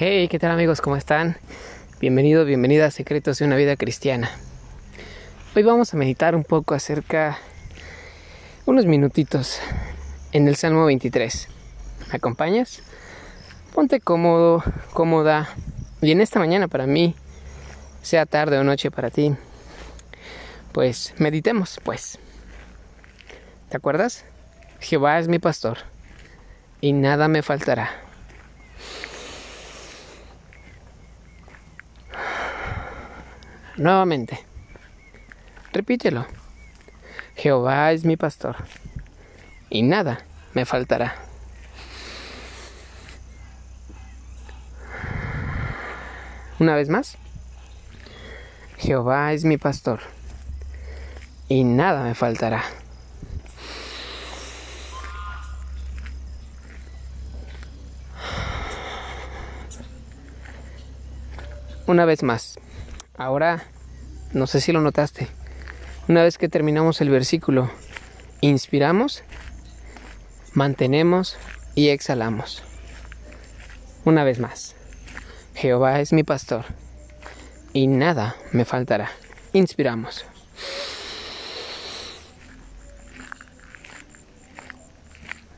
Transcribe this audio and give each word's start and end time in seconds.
Hey, 0.00 0.28
¿qué 0.28 0.38
tal 0.38 0.52
amigos? 0.52 0.80
¿Cómo 0.80 0.94
están? 0.94 1.38
Bienvenidos, 1.98 2.46
bienvenida 2.46 2.86
a 2.86 2.90
Secretos 2.92 3.40
de 3.40 3.46
una 3.46 3.56
Vida 3.56 3.74
Cristiana. 3.74 4.30
Hoy 5.56 5.64
vamos 5.64 5.92
a 5.92 5.96
meditar 5.96 6.36
un 6.36 6.44
poco 6.44 6.76
acerca, 6.76 7.36
unos 8.64 8.86
minutitos, 8.86 9.58
en 10.30 10.46
el 10.46 10.54
Salmo 10.54 10.84
23. 10.84 11.48
¿Me 12.12 12.16
acompañas? 12.16 12.80
Ponte 13.74 13.98
cómodo, 13.98 14.62
cómoda. 14.92 15.48
Y 16.00 16.12
en 16.12 16.20
esta 16.20 16.38
mañana 16.38 16.68
para 16.68 16.86
mí, 16.86 17.16
sea 18.00 18.24
tarde 18.24 18.56
o 18.56 18.62
noche 18.62 18.92
para 18.92 19.10
ti, 19.10 19.34
pues 20.70 21.12
meditemos, 21.18 21.80
pues. 21.82 22.20
¿Te 23.68 23.76
acuerdas? 23.76 24.24
Jehová 24.78 25.18
es 25.18 25.26
mi 25.26 25.40
pastor 25.40 25.78
y 26.80 26.92
nada 26.92 27.26
me 27.26 27.42
faltará. 27.42 28.07
Nuevamente, 33.78 34.40
repítelo. 35.72 36.26
Jehová 37.36 37.92
es 37.92 38.04
mi 38.04 38.16
pastor 38.16 38.56
y 39.70 39.82
nada 39.82 40.18
me 40.52 40.64
faltará. 40.64 41.14
Una 46.58 46.74
vez 46.74 46.88
más. 46.88 47.18
Jehová 48.78 49.32
es 49.32 49.44
mi 49.44 49.58
pastor 49.58 50.00
y 51.48 51.62
nada 51.62 52.02
me 52.02 52.16
faltará. 52.16 52.64
Una 61.86 62.04
vez 62.04 62.24
más. 62.24 62.58
Ahora, 63.18 63.64
no 64.32 64.46
sé 64.46 64.60
si 64.60 64.70
lo 64.70 64.80
notaste. 64.80 65.26
Una 66.06 66.22
vez 66.22 66.38
que 66.38 66.48
terminamos 66.48 67.00
el 67.00 67.10
versículo, 67.10 67.68
inspiramos, 68.40 69.24
mantenemos 70.54 71.36
y 71.74 71.88
exhalamos. 71.88 72.62
Una 74.04 74.22
vez 74.22 74.38
más. 74.38 74.76
Jehová 75.56 75.98
es 75.98 76.12
mi 76.12 76.22
pastor 76.22 76.64
y 77.72 77.88
nada 77.88 78.36
me 78.52 78.64
faltará. 78.64 79.10
Inspiramos. 79.52 80.24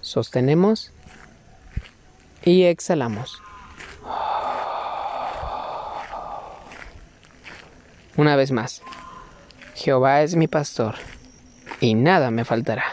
Sostenemos 0.00 0.92
y 2.42 2.62
exhalamos. 2.62 3.42
Una 8.20 8.36
vez 8.36 8.52
más, 8.52 8.82
Jehová 9.74 10.20
es 10.20 10.36
mi 10.36 10.46
pastor 10.46 10.96
y 11.80 11.94
nada 11.94 12.30
me 12.30 12.44
faltará. 12.44 12.84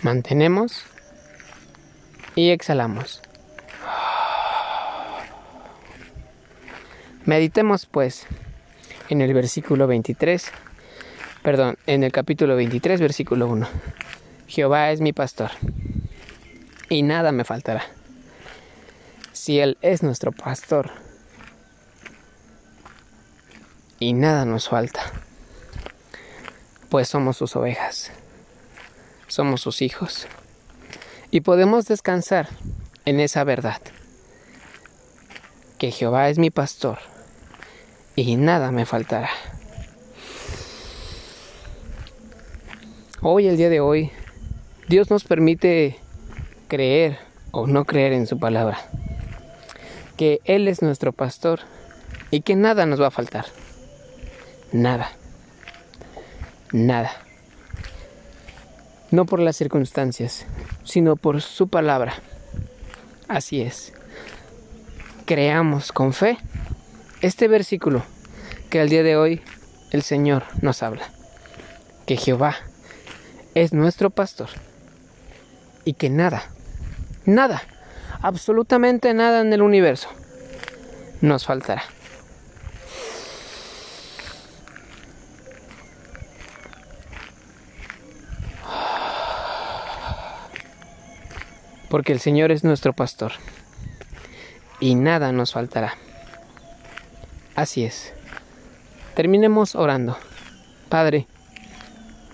Mantenemos 0.00 0.82
y 2.34 2.52
exhalamos. 2.52 3.20
Meditemos 7.26 7.84
pues 7.84 8.26
en 9.10 9.20
el 9.20 9.34
versículo 9.34 9.86
23, 9.86 10.52
perdón, 11.42 11.76
en 11.86 12.02
el 12.02 12.12
capítulo 12.12 12.56
23, 12.56 12.98
versículo 12.98 13.46
1. 13.48 13.68
Jehová 14.46 14.90
es 14.90 15.02
mi 15.02 15.12
pastor 15.12 15.50
y 16.88 17.02
nada 17.02 17.30
me 17.30 17.44
faltará. 17.44 17.95
Si 19.46 19.60
Él 19.60 19.78
es 19.80 20.02
nuestro 20.02 20.32
pastor 20.32 20.90
y 24.00 24.12
nada 24.12 24.44
nos 24.44 24.68
falta, 24.68 25.00
pues 26.88 27.06
somos 27.06 27.36
sus 27.36 27.54
ovejas, 27.54 28.10
somos 29.28 29.60
sus 29.60 29.82
hijos 29.82 30.26
y 31.30 31.42
podemos 31.42 31.84
descansar 31.84 32.48
en 33.04 33.20
esa 33.20 33.44
verdad, 33.44 33.80
que 35.78 35.92
Jehová 35.92 36.28
es 36.28 36.40
mi 36.40 36.50
pastor 36.50 36.98
y 38.16 38.34
nada 38.34 38.72
me 38.72 38.84
faltará. 38.84 39.30
Hoy, 43.22 43.46
el 43.46 43.56
día 43.56 43.68
de 43.68 43.78
hoy, 43.78 44.10
Dios 44.88 45.08
nos 45.08 45.22
permite 45.22 46.00
creer 46.66 47.20
o 47.52 47.68
no 47.68 47.84
creer 47.84 48.12
en 48.12 48.26
su 48.26 48.40
palabra, 48.40 48.80
que 50.16 50.40
Él 50.44 50.68
es 50.68 50.82
nuestro 50.82 51.12
pastor 51.12 51.60
y 52.30 52.40
que 52.40 52.56
nada 52.56 52.86
nos 52.86 53.00
va 53.00 53.08
a 53.08 53.10
faltar. 53.10 53.46
Nada. 54.72 55.10
Nada. 56.72 57.10
No 59.10 59.24
por 59.26 59.40
las 59.40 59.56
circunstancias, 59.56 60.46
sino 60.84 61.16
por 61.16 61.40
su 61.40 61.68
palabra. 61.68 62.14
Así 63.28 63.60
es. 63.60 63.92
Creamos 65.24 65.92
con 65.92 66.12
fe 66.12 66.38
este 67.20 67.48
versículo 67.48 68.04
que 68.70 68.80
al 68.80 68.88
día 68.88 69.02
de 69.02 69.16
hoy 69.16 69.42
el 69.90 70.02
Señor 70.02 70.44
nos 70.60 70.82
habla. 70.82 71.08
Que 72.06 72.16
Jehová 72.16 72.56
es 73.54 73.72
nuestro 73.72 74.10
pastor 74.10 74.48
y 75.84 75.94
que 75.94 76.10
nada, 76.10 76.44
nada, 77.24 77.62
absolutamente 78.22 79.14
nada 79.14 79.40
en 79.40 79.52
el 79.52 79.62
universo 79.62 80.08
nos 81.20 81.44
faltará. 81.46 81.82
Porque 91.88 92.12
el 92.12 92.20
Señor 92.20 92.50
es 92.50 92.64
nuestro 92.64 92.92
pastor 92.92 93.32
y 94.80 94.96
nada 94.96 95.32
nos 95.32 95.52
faltará. 95.52 95.94
Así 97.54 97.84
es. 97.84 98.12
Terminemos 99.14 99.74
orando. 99.74 100.18
Padre, 100.88 101.26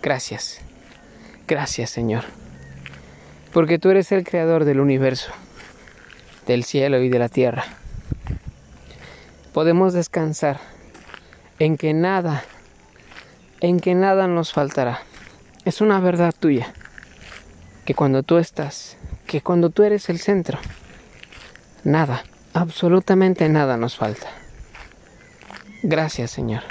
gracias. 0.02 0.60
Gracias 1.46 1.90
Señor. 1.90 2.24
Porque 3.52 3.78
tú 3.78 3.90
eres 3.90 4.10
el 4.10 4.24
creador 4.24 4.64
del 4.64 4.80
universo, 4.80 5.30
del 6.46 6.64
cielo 6.64 7.00
y 7.02 7.08
de 7.08 7.18
la 7.18 7.28
tierra. 7.28 7.64
Podemos 9.52 9.92
descansar 9.92 10.60
en 11.58 11.76
que 11.76 11.94
nada, 11.94 12.42
en 13.60 13.80
que 13.80 13.94
nada 13.94 14.26
nos 14.26 14.52
faltará. 14.52 15.00
Es 15.64 15.80
una 15.80 16.00
verdad 16.00 16.34
tuya. 16.38 16.72
Que 17.84 17.94
cuando 17.94 18.22
tú 18.22 18.38
estás, 18.38 18.96
que 19.26 19.40
cuando 19.40 19.70
tú 19.70 19.82
eres 19.82 20.08
el 20.08 20.18
centro, 20.18 20.58
nada, 21.84 22.24
absolutamente 22.54 23.48
nada 23.48 23.76
nos 23.76 23.96
falta. 23.96 24.28
Gracias 25.82 26.30
Señor. 26.30 26.62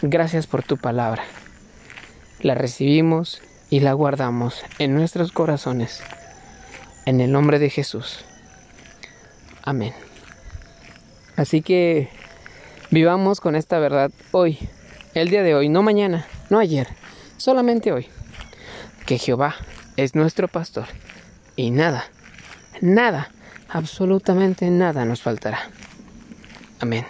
Gracias 0.00 0.46
por 0.46 0.62
tu 0.62 0.76
palabra. 0.76 1.24
La 2.40 2.54
recibimos 2.54 3.42
y 3.70 3.80
la 3.80 3.92
guardamos 3.92 4.64
en 4.78 4.94
nuestros 4.94 5.30
corazones. 5.32 6.02
En 7.04 7.20
el 7.20 7.32
nombre 7.32 7.58
de 7.58 7.70
Jesús. 7.70 8.24
Amén. 9.62 9.94
Así 11.36 11.62
que 11.62 12.08
vivamos 12.90 13.40
con 13.40 13.56
esta 13.56 13.78
verdad 13.78 14.10
hoy, 14.32 14.58
el 15.14 15.30
día 15.30 15.42
de 15.42 15.54
hoy, 15.54 15.68
no 15.68 15.82
mañana, 15.82 16.26
no 16.50 16.58
ayer, 16.58 16.88
solamente 17.36 17.92
hoy. 17.92 18.06
Que 19.06 19.18
Jehová 19.18 19.54
es 19.96 20.14
nuestro 20.14 20.48
pastor 20.48 20.86
y 21.56 21.70
nada, 21.70 22.04
nada, 22.80 23.30
absolutamente 23.68 24.70
nada 24.70 25.04
nos 25.04 25.22
faltará. 25.22 25.70
Amén. 26.80 27.06